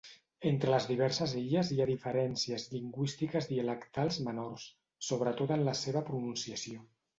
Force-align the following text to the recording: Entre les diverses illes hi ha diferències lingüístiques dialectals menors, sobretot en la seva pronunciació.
Entre 0.51 0.69
les 0.73 0.85
diverses 0.91 1.35
illes 1.41 1.69
hi 1.75 1.77
ha 1.85 1.87
diferències 1.89 2.65
lingüístiques 2.73 3.49
dialectals 3.53 4.19
menors, 4.31 4.67
sobretot 5.11 5.57
en 5.59 5.67
la 5.71 5.79
seva 5.85 6.07
pronunciació. 6.13 6.87